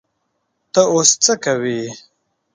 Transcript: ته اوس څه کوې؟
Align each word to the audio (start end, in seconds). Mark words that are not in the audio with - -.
ته 0.73 0.81
اوس 0.93 1.09
څه 1.23 1.33
کوې؟ 1.43 1.81